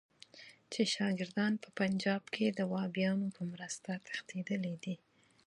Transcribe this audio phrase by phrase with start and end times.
[0.71, 4.95] چې شاګردان په پنجاب کې د وهابیانو په مرسته تښتېدلي دي.